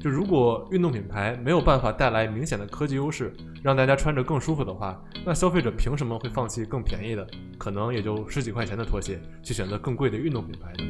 [0.00, 7.28] 就如果运动品牌没有办法带来明显的科技优势，让大家穿着更舒服的话，那消费者凭什么会放弃更便宜的，
[7.58, 10.84] 可能也就十几块钱的拖鞋，去选择更贵的运动品牌呢？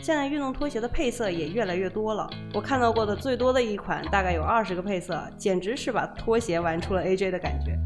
[0.00, 7.78] 现在运动拖鞋的配色也越来越多了，我看到过的最多的一款大概有二十个配色，简直是把拖鞋玩出了 AJ 的感觉。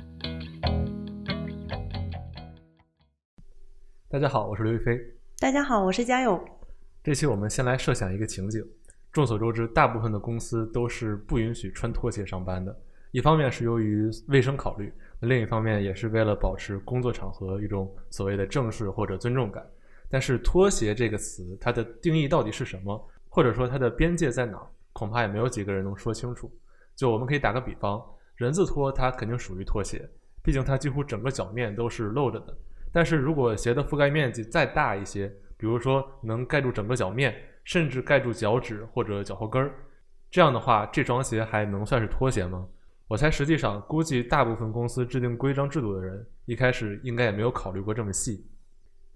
[4.08, 4.96] 大家好，我是刘亦菲。
[5.40, 6.40] 大家好，我是嘉勇。
[7.02, 8.62] 这期我们先来设想一个情景。
[9.18, 12.72] 众所周知，大部分的公司都是不允许穿拖鞋上班的。
[13.10, 19.66] 一方面是由于卫生考虑，另一方面也是为了保持工作场合一种所谓的正式或者尊重感。
[20.08, 26.48] 但是“拖鞋”这个词，它的定义到底是什么，或者说它的边界在哪，恐怕也没有几个人能说清楚。
[26.94, 28.00] 就我们可以打个比方，
[28.36, 30.08] 人字拖它肯定属于拖鞋，
[30.44, 32.56] 毕竟它几乎整个脚面都是露着的。
[32.92, 37.34] 但是如果鞋的覆盖面积再大一些，比如说能盖住整个脚面。
[37.68, 39.70] 甚至盖住脚趾或者脚后跟儿，
[40.30, 42.66] 这样的话，这双鞋还能算是拖鞋吗？
[43.06, 48.42] 我猜，实际上估计大部分公司制定规章制度的人，一开始应该也没有考虑过这么细。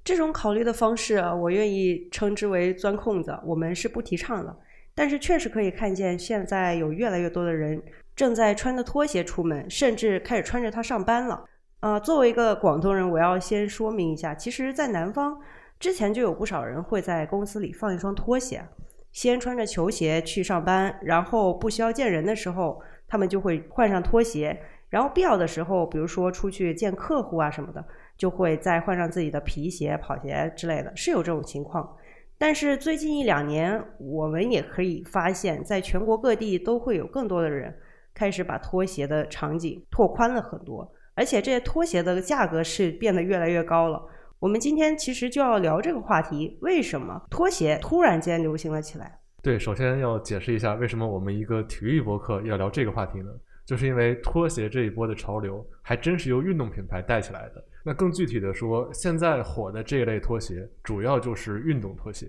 [0.04, 4.54] 这种考虑的方式，啊我愿意称之为钻空子，我们是不提倡的。
[4.94, 7.82] 但是确实可以看见，现在有越来越多的人
[8.14, 11.42] 正在穿着拖鞋出门，甚至开始穿着它上班了。
[11.80, 15.40] 啊，作为一个广东人，我要先说明一下，其实，在南方。
[15.82, 18.62] 之前就有不少人会在公司里放一双拖鞋，
[19.10, 24.56] 先穿着球鞋去上班，然后不需要见人的时候，他们就会换上拖鞋，
[24.90, 27.84] 然后必要的时候，比如说出去见客户啊什么的，
[28.16, 31.96] 就会再换上自己的皮鞋、跑鞋之类的，是有这种情况。
[32.38, 37.76] 但是最近一两年，我们也可以发现，在全国各地都会有更多的人
[38.14, 44.00] 开始把拖鞋的场景拓宽了很多，而且这些拖鞋的价格是变得越来越高了。
[44.42, 49.20] 我们今天其实就要聊这个话题：为什么拖鞋突然间流行了起来？
[49.40, 53.26] 对，首先要解释一下，为什么我们一个体育博客要聊这个话题呢？
[53.64, 57.64] 就是因为拖鞋这一波的潮流还真是由运动品牌带起来的。
[57.84, 62.26] 那更具体的说，现在火的这一类拖鞋，主要就是运动拖鞋。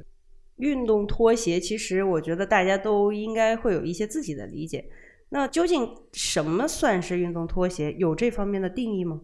[0.58, 4.86] 运动拖鞋，其实我觉得大家都应该会有一些自己的理解。
[5.30, 7.92] 那究竟什么算是运动拖鞋？
[7.94, 9.20] 有这方面的定义吗？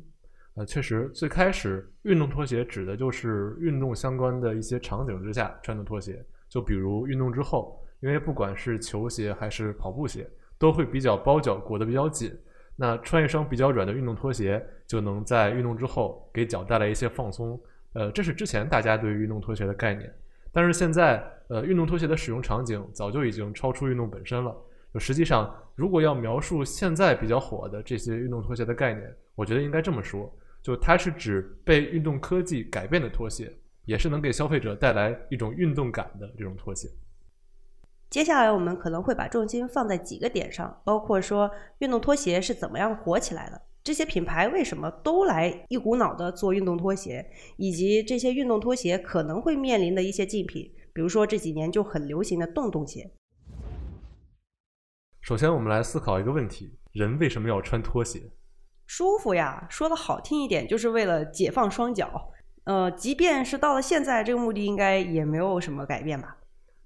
[0.59, 12.37] 呃，确实，最开始运动拖鞋指的就是运动相关的一些场景之下穿的拖鞋，就比如运动之后，因为不管是球鞋还是跑步鞋，都会比较包脚裹得比较紧，
[12.75, 17.57] 那穿一双比较软的运动拖鞋，就能在运动之后给脚带来一些放松。
[17.93, 20.13] 呃，这是之前大家对于运动拖鞋的概念，
[20.51, 24.53] 但是现在，呃，运动拖鞋的使用场景早就已经超出运动本身了。
[24.93, 30.29] 就实际上，如果要描述现在比较火的这些运动拖鞋的概念，我觉得应该这么说。
[30.61, 33.51] 就它是指被运动科技改变的拖鞋，
[33.85, 36.89] 也是能给消费者带来一种运动感的这种拖鞋。
[38.09, 47.23] 接下来我们可能会把重心放在几个点上，包括说运动拖鞋是怎么样火起来的，这些品牌为什么都来一股脑的做运动拖鞋，
[47.57, 53.11] 以及这些运动拖鞋可能会面临的一些竞品，比如说这几年就很流行的洞洞鞋。
[55.21, 58.31] 首先，我们来思考一个问题：人为什么要穿拖鞋？
[58.89, 62.31] 舒服呀，说的好听一点，就是为了解放双脚。
[62.63, 66.35] 呃，即便是到了现在，这个目的应该也没有什么改变吧？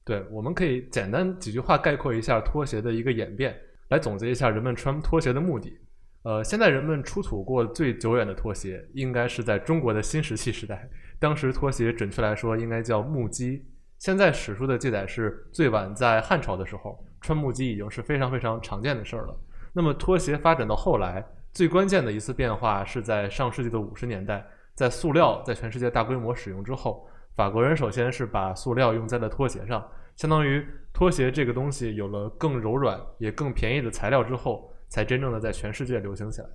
[0.03, 5.79] 对，我们可以简单几句话概括一下拖鞋的一个演变，来总结一下人们穿拖鞋的目的。
[6.23, 10.85] 呃，现在人们出土过最久远的拖鞋，应该是在中国的新石器时代，
[11.21, 13.65] 当时拖鞋准确来说应该叫木屐。
[13.99, 19.33] 现在史书的记载是最晚在汉朝的时候，穿木屐已经是非常非常常见的事儿了。
[19.71, 21.25] 那么拖鞋发展到后来。
[21.53, 24.43] 最关键的一次变化是在上世纪的五十年代，
[24.73, 36.47] 在塑料在全世界大规模使用之后，法国人首先是把塑料用在了拖鞋上，相当于拖鞋这个东西有了更柔软也更便宜的材料之后，才真正的在全世界流行起来。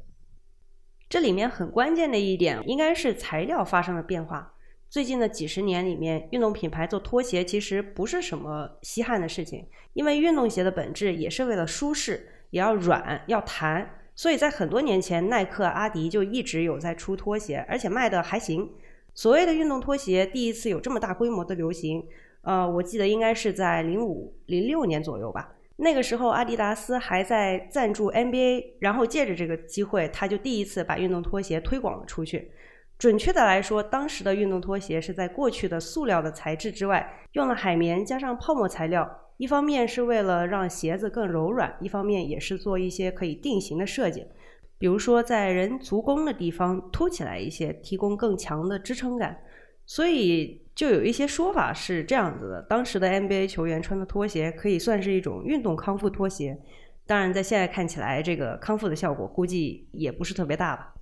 [1.08, 4.52] 这里面很关键的一点应该是材料发生了变化。
[4.90, 13.88] 最近的几十年里面，运动品牌做拖鞋其实不是什么稀罕的事情，因为运动鞋的本质也是为了舒适，也要软要弹。
[14.18, 18.68] 所以在很多年前，耐克、阿迪就一直有在出拖鞋，而且卖的还行。
[19.14, 22.04] 所谓的运动拖鞋第一次有这么大规模的流行，
[22.42, 25.54] 呃，我记得应该是在零五零六年左右吧。
[25.76, 32.50] 那个时候，阿迪达斯还在赞助 NBA，然后借着这个机会，他就第一次把运动拖鞋推广了出去。
[32.98, 39.08] 准确的来说，当时的运动拖鞋是在过去的塑料的材质之外，用了海绵加上泡沫材料。
[39.38, 44.26] 一方面是为了让鞋子更柔软，一方面也是做一些可以定型的设计，
[44.76, 49.40] 比如说在人足弓的地方凸起来一些，提供更强的支撑感。
[49.86, 56.60] 所以就有一些说法是这样子的：当时的 NBA 球员穿的拖鞋可以算是一种运动康复拖鞋。
[57.06, 60.92] 当然，在现在看起来，这个康复的效果估计也不是特别大吧。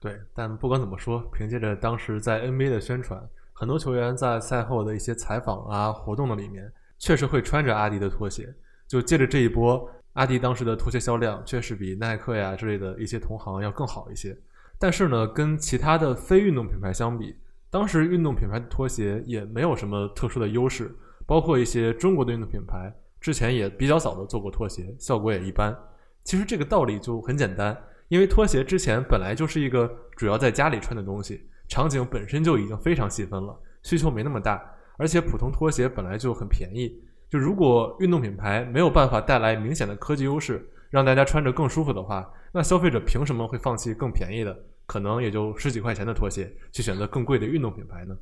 [0.00, 3.22] 对，但不管怎么说，凭借着当时在 NBA 的宣传，
[3.52, 8.54] 很多球员在赛后的一些采访啊、活动的里面，确实会穿着阿迪的拖鞋。
[8.86, 14.36] 就借着这一波，阿迪当时的拖鞋销量确实比耐克呀之类的一些同行要更好一些。
[14.78, 17.34] 但是呢，跟其他的非运动品牌相比，
[17.70, 20.94] 当时运动品牌的拖鞋也没有什么特殊的优势，
[21.26, 25.76] 包括一些中国的运动品牌之前也比较早的做过拖鞋，效果也一般。
[26.22, 27.76] 其实这个道理就很简单，
[28.08, 34.62] 因为拖鞋之前本来就是一个主要在家里穿的东西，场景本身就已经非常细分了，需求没那么大，
[34.96, 37.00] 而且普通拖鞋本来就很便宜。
[37.28, 44.56] 就如果运动品牌没有办法带来明显的科技优势，让大家穿着更舒服的话，那消费者凭什么会放弃更便宜的？
[44.86, 48.16] 可能也就十几块钱的拖鞋，去选择更贵的运动品牌呢。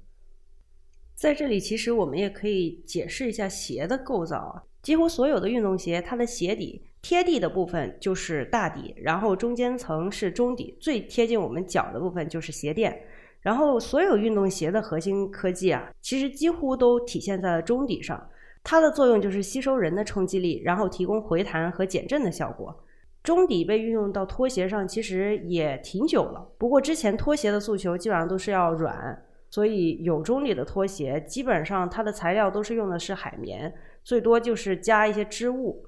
[1.15, 4.62] 在这里，其实我们也可以解释一下鞋的构造啊。
[4.82, 12.99] 几乎所有的运动鞋，它的鞋底贴地的部分就是大底，然后中间层是中底，最贴近我们脚的部分就是鞋垫。
[13.44, 18.20] 然后所有运动鞋的核心科技啊，其实几乎都体现在了中底上。
[18.62, 22.75] 它的作用就是吸收人的冲击力，然后提供回弹和减震的效果。
[23.23, 26.49] 中底被运用到拖鞋上，其实也挺久了。
[26.56, 33.70] 不过之前拖鞋的诉求基本上都是要软，所以有中底的拖鞋，基本上它的材料都是用的是海绵，
[34.02, 35.85] 最多就是加一些织物。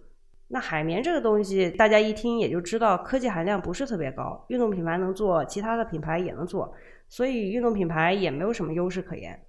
[0.49, 4.45] 那海绵这个东西，大家一听也就知道科技含量不是特别高。
[4.49, 6.73] 运动品牌能做，其他的品牌也能做，
[7.09, 9.41] 所以运动品牌也没有什么优势可言。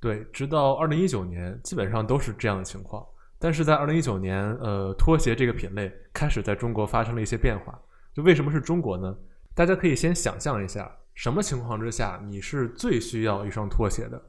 [0.00, 3.04] 对，直到二零一九年，基本上都是这样的情况。
[3.38, 7.78] 但是在二零一九年，呃，拖鞋这个品类开始在中国发生了一些变化。
[8.14, 9.14] 就为什么是中国呢？
[9.54, 14.22] 大家可以先想象一下，什么情况之下你是最需要一双拖鞋的？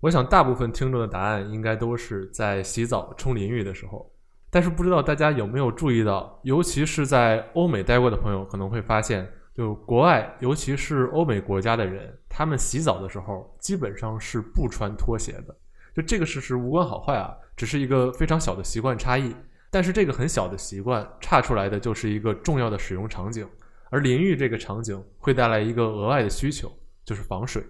[0.00, 4.12] 我想大部分听众的答案应该都是在洗澡、冲淋浴的时候。
[4.50, 15.56] 但是不知道大家有没有注意到，尤其是在欧美待过的朋友可能会发现，就国外，尤其是欧美国家的人，他们洗澡的时候基本上是不穿拖鞋的。
[15.94, 19.34] 就这个事实无关好坏啊，只是一个非常小的习惯差异。
[19.70, 23.48] 但是这个很小的习惯差出来的就是一个重要的使用场景，
[23.90, 26.70] 而淋浴这个场景会带来一个额外的需求，
[27.04, 27.64] 就是防水。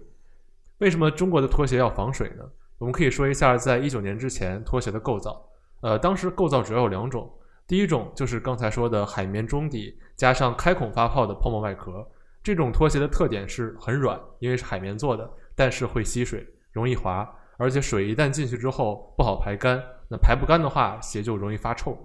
[0.79, 2.43] 为什么中国的拖鞋要防水呢？
[2.77, 5.49] 我们可以说一下，在一九年之前拖鞋的构造。
[5.79, 7.29] 呃，当时构造主要有两种，
[7.67, 12.05] 第一种就是刚才说的海绵中底加上开孔发泡的泡沫外壳。
[12.43, 17.25] 这种拖鞋的特点是很软，因为是海绵做的，但是会吸水，容易滑。
[17.57, 21.97] 而且水一旦进去之后不好排干，那排不干的话，鞋就容易发臭。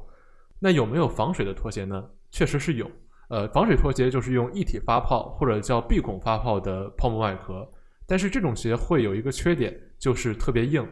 [0.60, 2.04] 那有没有防水的拖鞋呢？
[2.30, 2.88] 确实是有。
[3.30, 7.68] 呃，防水拖鞋就是用一体发泡或者叫闭孔发泡的泡沫外壳。
[8.06, 10.86] 但是这种鞋会有一个缺点，就是特别硬。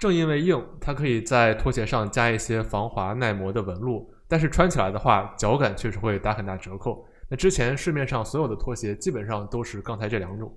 [0.00, 7.06] 正因为硬，它可以在拖鞋上加一些防滑耐磨的纹路，但是穿起来的话，脚感确实会打很大折扣。
[7.28, 10.50] 那之前市面上所有的拖鞋基本上都是刚才这两种。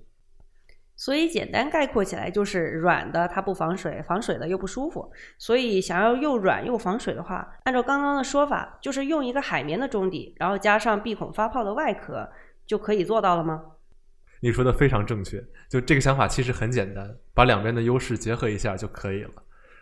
[0.96, 5.12] 所以简单概括起来就是软的它不防水，防水的又不舒服。
[5.36, 12.26] 所以想要又软又防水的话，按照刚刚的说法，就是用一个海绵的中底，然后加上闭孔发泡的外壳，
[12.66, 13.62] 就可以做到了吗？
[14.44, 19.30] 你说的非常正确，就这个想法其实很简单，把两边的优势结合一下就可以了。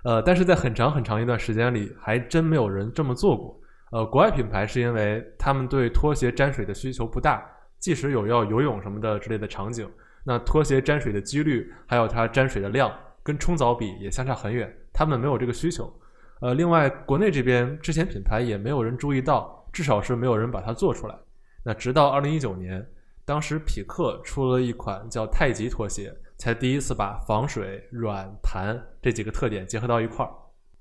[0.04, 3.60] 呃，但是在很长很长一段时间里，还真没有人这么做过。
[3.90, 7.44] 呃，国外品牌是因为他们对拖鞋沾水的需求不大，
[7.80, 9.90] 即使有要游泳什么的之类的场景。
[10.22, 12.88] 那拖鞋沾水的几率，还有它沾水的量，
[13.24, 14.72] 跟冲澡比也相差很远。
[14.92, 15.92] 他们没有这个需求。
[16.40, 21.18] 呃，另外国内这边之前品牌也没有人注意到，至少是没有人把它做出来。
[21.64, 22.86] 那直到二零一九年，
[23.24, 30.32] 当时匹克出了一款叫太极拖鞋，才第一次把防水、软、弹这几个特点结合到一块儿。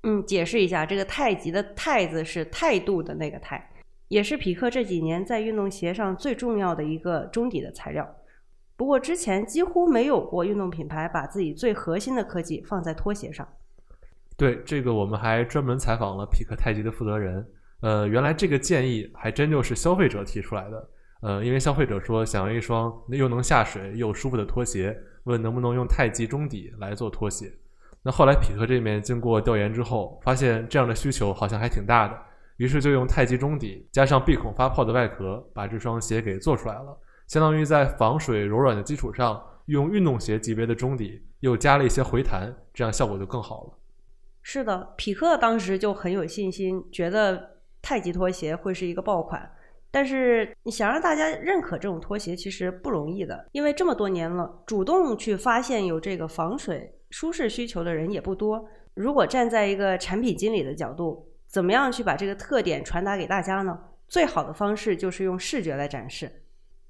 [0.02, 3.70] 嗯，解释一下，这个太极的“太”字是态度的那个“态”，
[4.08, 8.16] 也是匹克这几年在运动鞋上最重要的一个中底的材料。
[8.76, 13.46] 不过之前几乎没有过运动品牌把自己最核心的科技放在拖鞋上。
[14.36, 17.46] 对这个，我们还专门采访了匹克太极的负责人。
[17.80, 20.88] 呃，原来这个建议还真就是消费者提出来的。
[21.22, 27.50] 呃，因为消费者说想要一双又能下水又舒服的拖鞋，问能不能用太极中底来做拖鞋。
[28.02, 32.18] 那后来匹克这边经过调研之后，发现这样的需求好像还挺大的，
[32.56, 36.98] 于是就用太极中底加上闭孔发泡的外壳，把这双鞋给做出来了。
[37.28, 43.78] 相当于在防水柔软的基础上，用运动鞋级别的中底，又加了一些回弹，这样效果就更好了。
[44.42, 49.48] 是的，匹克当时就很有信心，觉得太极拖鞋会是一个爆款。
[49.92, 58.66] 但是你想让大家认可这种拖鞋，其实不容易的，因为这么多年了，主动去发现有这个防水、舒适需求的人也不多。
[58.94, 63.78] 如果站在一个产品经理的角度，怎么样去把这个特点传达给大家呢？
[64.08, 66.30] 最好的方式就是用视觉来展示。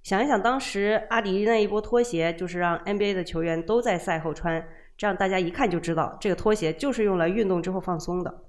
[0.05, 4.65] 想一想，当时阿迪那一波拖鞋，就是让 NBA 的球员都在赛后穿，
[4.97, 8.43] 这样大家一看就知道这个拖鞋就是用来运动之后放松的。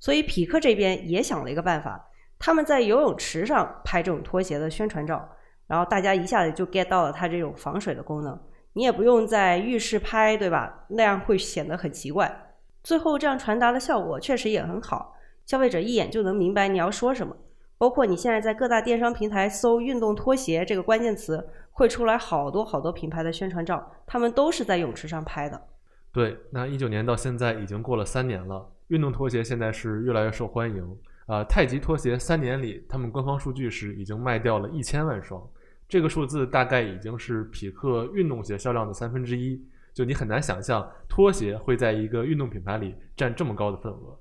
[0.00, 2.09] 所以匹克这边也想了一个办法。
[2.40, 5.28] 他们在游泳池上拍这种拖鞋的宣传照，
[5.66, 8.36] 然后大家一下子就 get 到了它这种防水的功能。
[8.72, 10.86] 你也不用在浴室拍，对吧？
[10.88, 12.54] 那样会显得很奇怪。
[12.82, 17.36] 最后这样传达的效果确实也很好，消费者一眼就能明白你要说什么。
[17.76, 25.60] 包括你现在在各大电商平台搜“运动拖鞋”这个关键词，会出来好多好多品牌的宣传照，他们都是在泳池上拍的。
[26.12, 30.96] 对，那一九年到现在已经过了三年了，运动拖鞋现在是越来越受欢迎。
[31.30, 35.40] 呃，太极拖鞋三年里，他们官方数据是已经卖掉了一千万双，
[35.88, 39.64] 这个数字大概已经是匹克运动鞋销量的三分之一。
[39.94, 44.18] 就你很难想象，拖鞋会在一个运动品牌里占这么高的份额。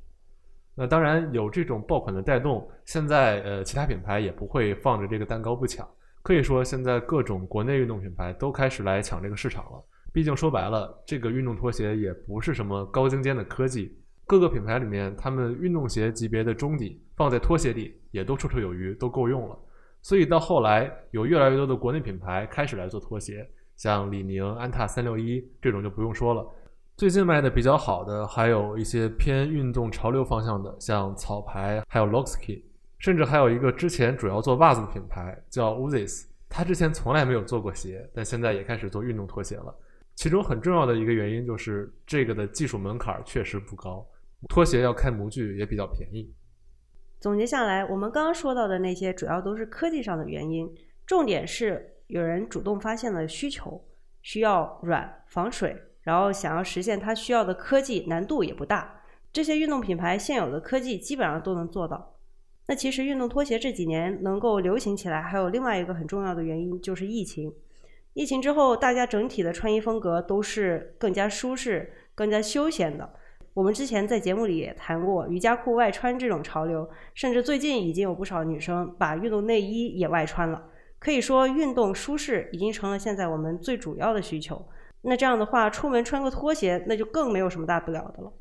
[0.75, 5.87] 那当然有这种爆款的带动，现在呃，其他品牌也不会放着这个蛋糕不抢。
[6.21, 9.83] 可以说，现在各种国内运动品牌都开始来抢这个市场了。
[10.13, 13.98] 毕竟说白了，这个运动拖鞋也不是什么高精尖的科技。
[14.29, 19.57] 各个品牌里面，他们运动鞋级别的中底放在拖鞋里也都绰绰有余，都够用了。
[20.03, 26.47] 所以到后来，有越来越多的国内品牌开始来做拖鞋，像李宁、安踏三六一这种就不用说了。
[26.95, 32.61] 最近卖的比较好的，还有一些偏运动潮流方向的，像草牌，还有 Loxkey，
[32.99, 39.73] 甚至还有一个之前主要做袜子的品牌叫 Uzis，它之前从来没有做过鞋，但现在也开始做运动拖鞋了。
[40.13, 44.05] 其中很重要的一个原因就是这个的技术门槛确实不高。
[44.47, 46.33] 拖鞋要开模具也比较便宜。
[47.19, 50.73] 总结下来，我们刚刚说到的那些主要都是科技上的原因，
[51.05, 53.83] 重点是有人主动发现了需求，
[54.21, 59.01] 需要软防水，然后想要实现它需要的科技，难度也不大。
[59.33, 62.15] 这些运动品牌现有的科技基本上都能做到。
[62.67, 67.53] 那其实运动拖鞋这几年能够流行起来，还有另外一个很重要的原因就是疫情。
[68.13, 73.13] 疫情之后，大家整体的穿衣风格都是更加舒适、更加休闲的。
[73.53, 80.63] 我们之前在节目里也谈过瑜伽裤外穿这种潮流，甚至最近已经有不少女生把运动内衣也外穿了。
[80.99, 84.63] 可以说，运动舒适已经成了现在我们最主要的需求。
[85.01, 88.31] 那这样的话，出门穿个拖鞋，那就更没有什么大不了的了。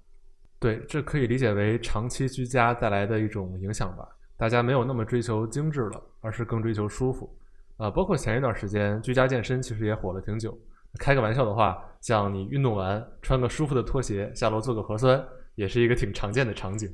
[0.59, 4.09] 对，这可以理解为长期居家带来的一种影响吧。
[4.37, 7.33] 大家没有那么追求精致了，而是更追求舒服。
[7.77, 10.57] 啊，包括前一段时间居家健身其实也火了挺久。
[10.99, 15.23] 开个玩笑的话，像你运动完穿个舒服的拖鞋下楼做个核酸，
[15.55, 16.93] 也是一个挺常见的场景。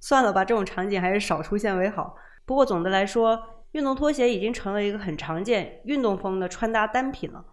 [0.00, 2.14] 算了吧，这种场景还是少出现为好。
[2.44, 3.40] 不过总的来说，
[3.72, 7.44] 运动拖鞋已经成了一个很常见运动风的穿搭单品了。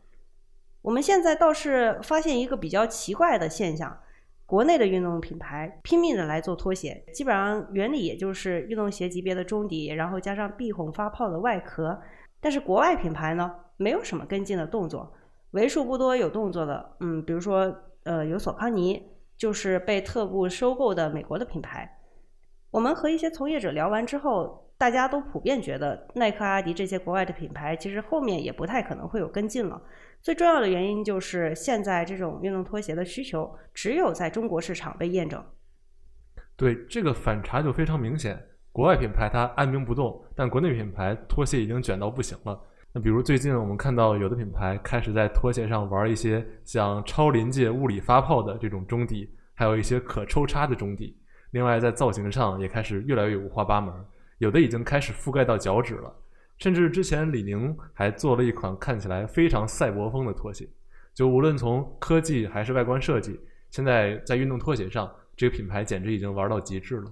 [0.81, 3.97] 我们现在倒是发现一个比较奇怪的现象：
[4.45, 12.01] 国内的运动品牌拼命的来做拖鞋，基本上原理也就是运动鞋级别的中底，然后加上避红发泡的外壳。
[12.41, 15.13] 但是国外品牌呢，没有什么跟进的动作。
[15.51, 19.01] 为数不多有动作的，嗯，比如说，呃，有索康尼，
[19.38, 22.00] 就是被特步收购的美国的品牌。
[22.70, 29.81] 我们和一些从业者聊完之后，大家都普遍觉得，耐克、阿迪这些国外的品牌，其实后面也不太可能会有跟进了。
[30.22, 35.43] 最重要的原因就是，现在这种运动拖鞋的需求，只有在中国市场被验证。
[36.55, 38.41] 对，这个反差就非常明显。
[38.72, 42.58] 国外品牌它按兵不动，但国内品牌拖鞋已经卷到不行了。
[42.93, 51.17] 那比如最近我们看到有的品牌开始在拖鞋上玩一些像超临界物理发泡的这种中底，还有一些可抽插的中底。
[51.51, 53.93] 另外在造型上也开始越来越五花八门，
[54.39, 56.13] 有的已经开始覆盖到脚趾了。
[56.57, 60.67] 甚至之前李宁还做了一款看起来非常赛博风的拖鞋。
[61.13, 67.12] 就无论从科技还是外观设计，现在在运动拖鞋上，这个品牌简直已经玩到极致了。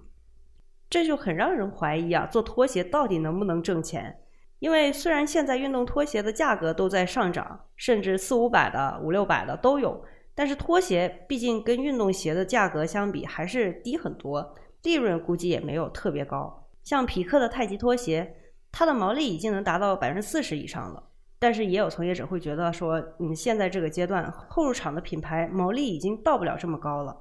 [0.90, 4.20] 这就很让人怀疑啊，做拖鞋到底能不能挣钱？
[4.60, 10.04] 因为虽然现在运动拖鞋的价格都在上涨，甚至四五百的、五六百的都有，
[10.36, 16.68] 但是拖鞋毕竟跟运动鞋的价格相比还是低很多，利润估计也没有特别高。
[16.84, 18.36] 像匹克的太极拖鞋，
[18.72, 21.04] 它的毛利已经能达到百分之四十以上了。
[21.42, 27.16] 但是也有从业者会觉得说，嗯，现在这个阶段后入场的品牌毛利已经到不了这么高了，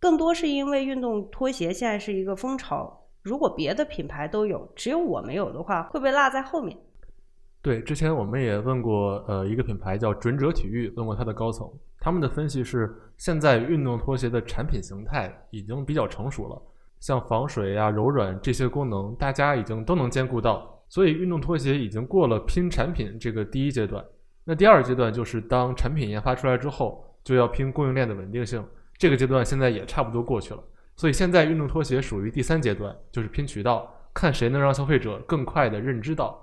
[0.00, 3.01] 更多是因为运动拖鞋现在是一个风潮。
[3.22, 6.76] 如果别的品牌都有，只有我没有的话，会被落在后面。
[7.60, 16.60] 对，之前我们也问过，呃，一个品牌叫准者体育，问过他的高层，他们的分析是，现在运动拖鞋的产品形态已经比较成熟了，
[16.98, 24.04] 像防水呀、柔软这些功能，大家已经都能兼顾到，所以运动拖鞋已经过了拼产品这个第一阶段。
[24.42, 28.66] 那第二阶段就是当产品研发出来之后，就要拼供应链的稳定性。
[28.98, 30.60] 这个阶段现在也差不多过去了。
[31.02, 36.40] 所以现在运动拖鞋属于第三阶段，就是拼渠道，看谁能让消费者更快的认知到。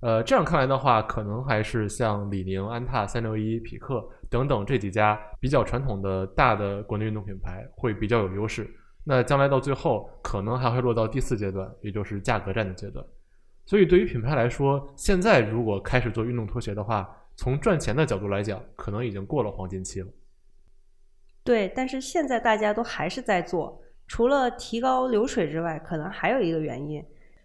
[0.00, 8.66] 呃，这样看来的话，可能还是像李宁、安踏、三六一、匹克等等这几家比较传统的大的国内运动品牌会比较有优势。
[9.04, 13.04] 那将来到最后，可能还会落到第四阶段，也就是价格战的阶段。
[13.66, 20.08] 所以对于品牌来说，现在如果开始做运动拖鞋的话，从赚钱的角度来讲，可能已经过了黄金期了。
[21.44, 27.04] 对，但是现在大家都还是在做，除了提高流水之外，可能还有一个原因。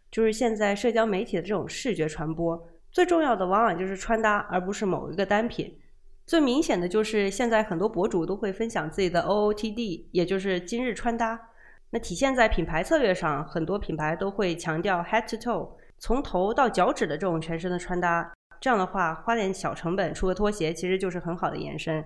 [0.10, 5.78] 就是现在社交媒体的这种视觉传播，最重要的往往就是穿搭，而不是某一个单品。
[6.26, 11.50] 最明显的就是现在很多博主都会分享自己的 OOTD，也就是今日穿搭。
[11.90, 18.32] 那体现在品牌策略上，很多品牌都会强调 head to toe，从头到脚趾的这种全身的穿搭。
[18.62, 22.06] 这样的话，花点小成本出个拖鞋，其实就是很好的延伸。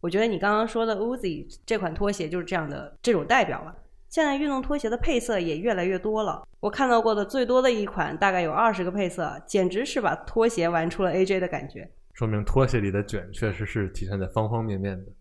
[0.00, 3.74] 我觉得你刚刚说的 Uzi 这款拖鞋就是这样的这种代表了。
[4.08, 11.90] 现在运动拖鞋的配色也越来越多了，我看到过的最多的一款大概有二十个配色，简直是把拖鞋玩出了 AJ 的感觉。
[12.14, 15.12] 说明拖鞋里的卷确实是体现在方方面面的。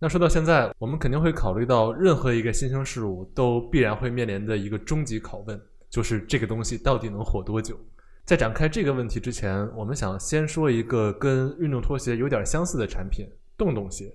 [0.00, 7.78] 那说到现在，我们肯定会考虑到任何一个新兴事物都必然会面临的一个终极拷问，就是这个东西到底能火多久？
[8.24, 13.26] 在展开这个问题之前，我们想先说一个跟运动拖鞋有点相似的产品——
[13.56, 14.12] 洞洞鞋。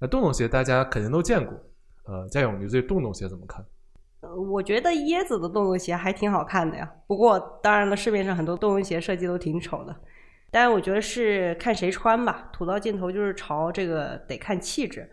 [0.00, 1.54] 那洞洞鞋大家肯定都见过，
[2.04, 3.62] 呃，嘉勇，你对洞洞鞋怎么看？
[4.20, 6.90] 呃，我觉得椰子的洞洞鞋还挺好看的呀。
[7.06, 9.94] 不过，当然了，市面上很多洞洞鞋设计都挺丑的。
[10.50, 12.48] 但是我觉得是看谁穿吧。
[12.50, 15.08] 土到尽头就是潮，这个得看气质。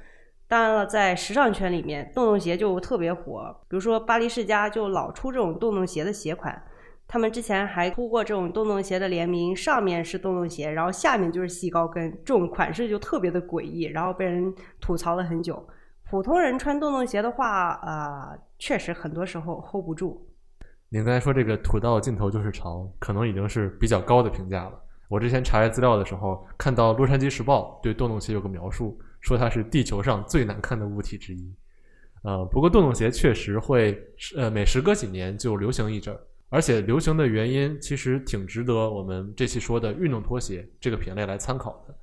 [0.47, 3.53] 当然了，在时尚圈里面，洞洞鞋就特别火。
[3.67, 6.63] 比如说巴黎世家就老出这种洞洞鞋的鞋款。
[7.07, 15.65] 他们之前还出过这种洞洞鞋的联名，上面是洞洞鞋，然后下面就是细高跟，这种款式就特别的诡异，然后被人吐槽了很久。
[16.09, 20.27] 普通人穿洞洞鞋的话，呃，确实很多时候 hold 不住。
[20.89, 24.73] 您刚才说这个“土到尽头就是潮”，可能已经是比较高的评价了。
[25.09, 31.53] 我之前查阅资料的时候，看到《洛杉矶时报》对洞洞鞋有个描述，说它是地球上最难看的物体之一。
[32.23, 33.97] 呃，不过洞洞鞋确实会，
[34.35, 36.19] 呃，每时隔几年就流行一阵儿。
[36.49, 41.95] 而且流行的原因其实挺值得我们这期说的运动拖鞋这个品类来参考的。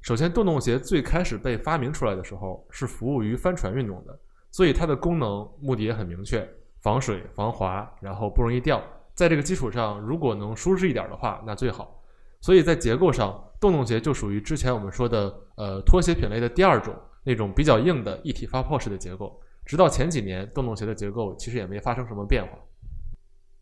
[0.00, 4.18] 首先，洞洞鞋最开始被发明出来的时候是服务于帆船运动的，
[4.50, 6.46] 所以它的功能目的也很明确：
[6.82, 8.82] 防水、防滑，然后不容易掉。
[9.14, 12.02] 在这个基础上，如果能舒适一点的话，那最好。
[12.40, 19.40] 所以在结构上，洞洞鞋就属于之前我们说的呃拖鞋品类的第二种，那种比较硬的一体发泡式的结构。
[19.64, 22.58] 直到前几年，洞洞鞋的结构其实也没发生什么变化。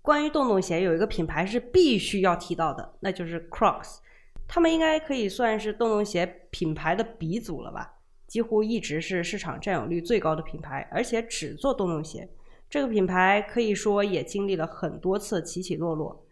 [0.02, 3.98] 关于洞洞鞋，有一个品牌是必须要提到的，那就是 Crocs。
[4.48, 7.94] 他们应该可以算是洞洞鞋品牌的鼻祖了吧？
[8.26, 12.28] 几乎一直是市场占有率最高的品牌，而且只做洞洞鞋。
[12.68, 16.26] 这个品牌可以说也经历了很多次起起落落。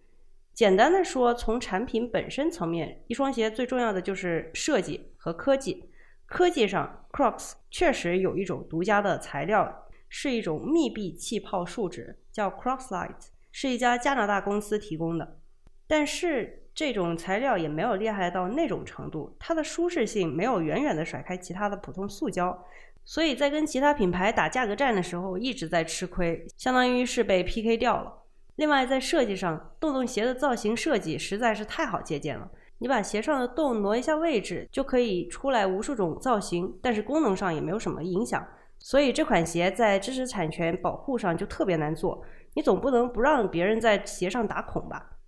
[0.52, 5.90] 简单的说，从产品本身层面，一双鞋最重要的就是设计和科技。
[6.26, 13.28] 科技上，Crocs 确实有一种独家的材料，是一种密闭气泡树脂，叫 Crocslite。
[13.52, 15.38] 是一家加拿大公司提供的，
[15.86, 22.64] 但是这种材料也没有厉害到那种程度，它的舒适性没有远远的甩开其他的普通塑胶，
[23.04, 28.12] 所以在跟其他品牌打价格战的时候一直在吃亏，相当于是被 PK 掉了。
[28.56, 38.46] 另外在设计上，洞洞鞋的造型设计实在是太好借鉴了，你把鞋上的洞挪一下位置，就可以出来无数种造型，但是功能上也没有什么影响，
[38.78, 42.22] 所以这款鞋在知识产权保护上就特别难做。
[42.54, 45.18] 你总不能不让别人在鞋上打孔吧？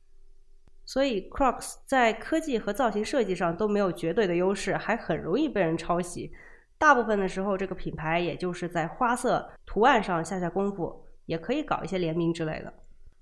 [0.85, 6.32] 所以 Crocs 在科技和造型设计上都没有绝对的优势，还很容易被人抄袭。
[6.76, 12.74] 大部分的时候，这个品牌也就是在花色、图案上下下功夫，也可以搞一些联名之类的。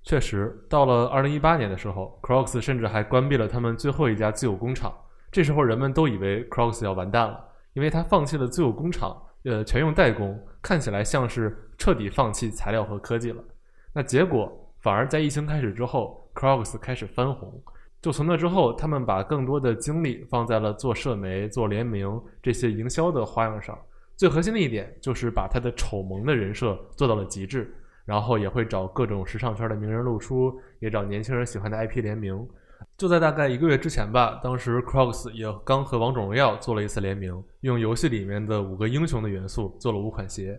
[0.03, 4.91] 确实，到了二零一八年的时候，Crocs 甚至还关闭了他们最后一家自有工厂。
[5.31, 7.39] 这时候，人们都以为 Crocs 要完蛋了，
[7.75, 13.45] 因为他放弃了自有工厂，呃，全用代工，看起来像是彻底放弃材料和科技了。
[13.93, 17.53] 那结果反而在疫情开始之后，Crocs 开始翻红。
[18.01, 23.79] 就从那之后，他们把更多的精力放在了做社媒、做联名这些营销的花样上。
[24.17, 27.75] 最核心的一点就是把他的丑萌的人设做到了极致，
[28.07, 32.49] 然后也会找各种时尚圈的名人露出，也找年轻人喜欢的 IP 联名。
[32.97, 40.59] 就在大概一个月之前吧，当时 Crocs 也刚和王者荣耀做了一次联名，用游戏里面的五个英雄的元素做了五款鞋。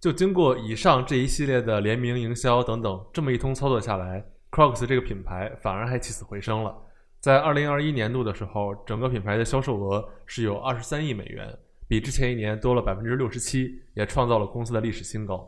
[0.00, 6.74] 就经过以上这一系列的联名营销等等，这么一通操作下来，Crocs 这个品牌反而还起死回生了。
[7.20, 11.46] 在二零二一年度的时候，整个品牌的销售额是有二十三亿美元，
[11.86, 15.46] 比之前一年多了百分之六十七，也创造了公司的历史新高。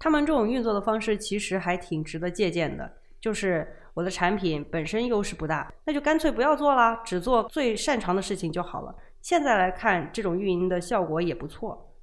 [0.00, 3.64] 他们这种运作的方式其实还挺值得借鉴的，就是
[3.94, 8.92] 我的产品本身优势不大，那就干脆不要做啦，只做最擅长的事情就好了。
[9.22, 11.93] 现在来看，这种运营的效果也不错。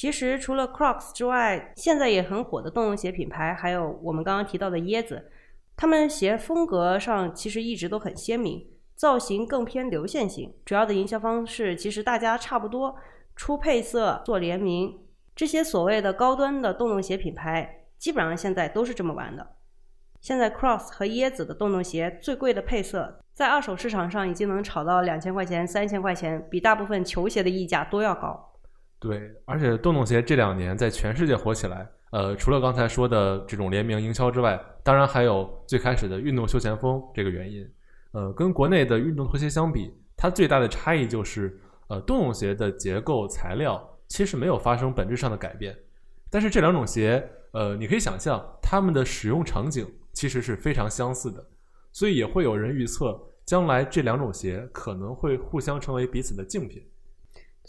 [0.00, 5.30] 其实除了 Crocs 之外，现在也很火的洞洞鞋品牌，还有我们刚刚提到的椰子，
[5.76, 12.96] 他们鞋风格上其实一直都很鲜明，造型更偏流线型，主要的营销方式其实大家差不多，
[13.36, 15.00] 出配色、做联名，
[15.36, 19.46] 这些所谓的高端的洞洞鞋品牌，基本上现在都是这么玩的。
[20.22, 28.46] 现在 Crocs 和椰子的洞洞鞋最贵的配色，在二手市场上已经能炒到两千块钱、三千块钱，比大部分球鞋的溢价都要高。
[29.00, 37.66] 对，而且洞洞鞋这两年在全世界火起来，呃，除了刚才说的这种联名营销之外，当然还有最开始的运动休闲风这个原因。
[38.12, 41.58] 呃，跟国内的运动拖鞋相比，它最大的差异就是，
[41.88, 45.74] 呃，洞洞鞋的结构材料其实没有发生本质上的改变，
[46.28, 51.42] 但是这两种鞋，呃，你可以想象它们的使用场景其实是非常相似的，
[51.90, 56.82] 所以也会有人预测，将来这两种鞋可能会互相成为彼此的竞品。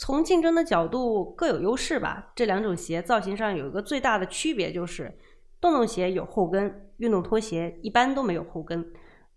[0.01, 2.31] 从竞争的角度各有优势吧。
[2.35, 5.15] 这两种鞋造型上有一个最大的区别，就是
[5.59, 8.83] 洞洞鞋有后跟，运动拖鞋一般都没有后跟。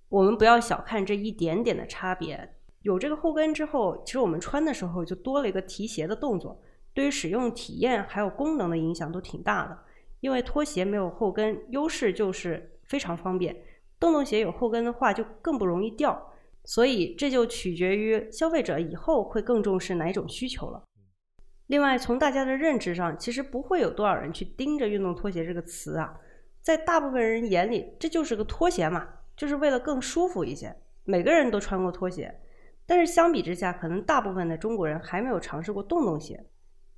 [0.09, 2.55] 我们不要小看这一点点的差别。
[2.81, 6.59] 有这个后跟之后，其实我们穿的时候就多了一个提鞋的动作，
[6.95, 9.79] 对于使用体验还有功能的影响都挺大的。
[10.21, 13.55] 因为拖鞋没有后跟，优势就是非常方便；
[14.01, 16.33] 洞洞鞋有后跟的话，就更不容易掉。
[16.65, 20.83] 所以这就取决于消费者以后会更重视哪种需求了。
[21.69, 26.15] 另外，从大家的认知上，其实不会有多少人去盯着“运动拖鞋”这个词啊。
[26.61, 30.75] 在大部分人眼里，这就是个拖鞋嘛，就是为了更舒服一些。
[31.05, 32.35] 每个人都穿过拖鞋，
[32.87, 36.43] 但是相比之下，可能大部分的中国人还没有尝试过洞洞鞋。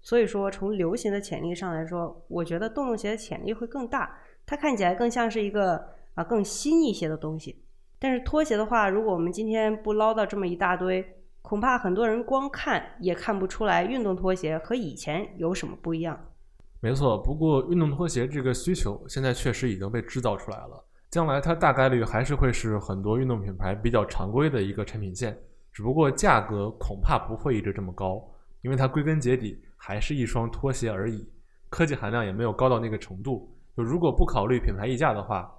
[0.02, 4.16] 所以说，从流行的潜力上来说，我觉得洞洞鞋的潜力会更大。
[4.44, 7.65] 它看起来更像是一个啊更新一些的东西。
[8.06, 11.04] 但是拖鞋的话，如果我们今天不唠叨这么一大堆，
[11.42, 16.16] 恐怕很多人光看也看不出来运动拖鞋和以前有什么不一样。
[16.78, 25.36] 没错，不过运动拖鞋这个需求现在确实已经被制造出来了，将来它大概率还是会是很多运动品牌比较常规的一个产品线，
[25.72, 28.22] 只不过价格恐怕不会一直这么高，
[28.62, 31.28] 因为它归根结底还是一双拖鞋而已，
[31.68, 33.52] 科技含量也没有高到那个程度。
[33.76, 35.52] 就如果不考虑品牌溢价的话。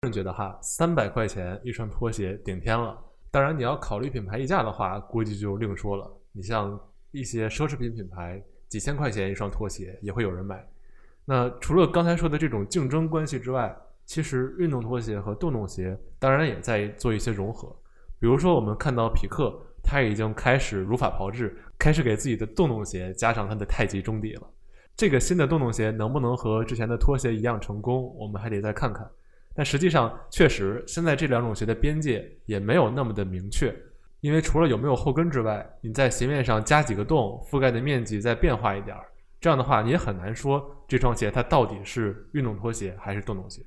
[0.00, 2.96] 个人觉得哈，三百块钱一双拖鞋顶天了。
[3.32, 6.08] 当然，你要考虑品牌溢价的话，估计就另说了。
[6.30, 6.78] 你像
[7.10, 10.64] 一些奢侈品品牌，几千块钱一双拖鞋也会有人买。
[11.24, 17.68] 那除了刚才说的这种竞争关系之外，其实运动拖鞋和洞洞鞋当然也在做一些融合。
[18.20, 24.48] 比如说，我们看到匹克，它已经开始如法炮制，开始给自己的洞洞鞋加上它的太极中底了。
[24.96, 29.04] 这个新的洞洞鞋能不能和之前的拖鞋一样成功，我们还得再看看。
[29.58, 33.74] 但实际上，确实，现在这两种鞋的边界也没有那么的明确，
[34.20, 39.04] 因为除了有没有后跟之外，你在鞋面上加几个洞，覆盖的面积再变化一点儿，
[39.40, 43.60] 这样的话，你也很难说这双鞋它到底是运动拖鞋还是洞洞鞋。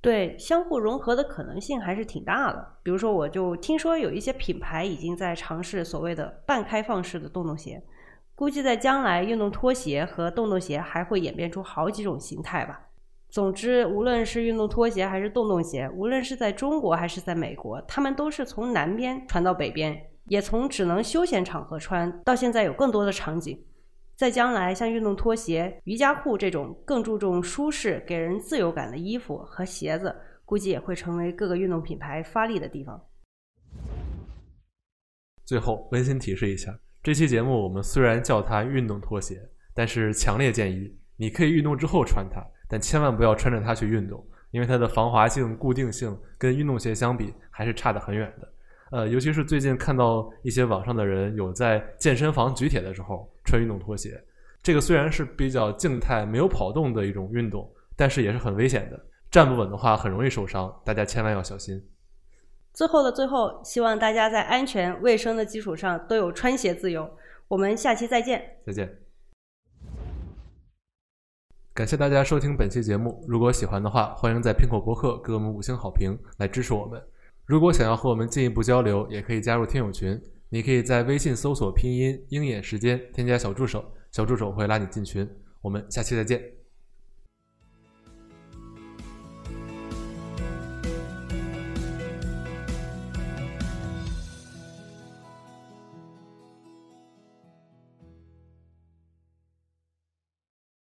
[0.00, 2.66] 对，相互融合的可能性还是挺大的。
[2.82, 7.80] 比如说，我就听说有一些品牌已经在尝试所谓的半开放式的洞洞鞋，
[8.34, 12.88] 估计在将来，运动拖鞋和洞洞鞋还会演变出好几种形态吧。
[13.30, 23.64] 总之，无论是运动拖鞋还是洞洞鞋，无论是在中国还是在美国，他们都是从南边传到北边，也从只能休闲场合穿到现在有更多的场景。
[24.16, 30.14] 在将来，像运动拖鞋、瑜伽裤这种更注重舒适、给人自由感的衣服和鞋子，
[30.44, 33.00] 估计也会成为各个运动品牌发力的地方。
[35.44, 39.40] 最后，温馨提示一下，这期节目我们虽然叫它运动拖鞋，
[39.72, 42.44] 但是强烈建议你可以运动之后穿它。
[42.70, 48.48] 但千万不要穿着它去运动，因为它的防滑性、固定性跟运动鞋相比还是差得很远的。
[48.92, 54.22] 呃，尤其是最近看到一些网上的人有在健身房举铁的时候穿运动拖鞋，
[54.62, 59.00] 这个虽然是比较静态、没有跑动的一种运动，但是也是很危险的。
[59.30, 61.80] 站不稳的话很容易受伤，大家千万要小心。
[62.72, 67.08] 最后的最后，希望大家在安全卫生的基础上都有穿鞋自由。
[67.46, 68.56] 我们下期再见。
[68.64, 69.09] 再见。
[71.80, 73.24] 感谢大家收听本期节目。
[73.26, 77.02] 如果喜欢的话，欢迎在苹果播客给我们五星好评来支持我们。
[77.46, 80.20] 如果想要和我们进一步交流，也可以加入听友群。
[80.50, 85.26] 你可以在微信搜索拼音“鹰眼时间”，添加小助手，小助手会拉你进群。
[85.62, 86.59] 我们下期再见。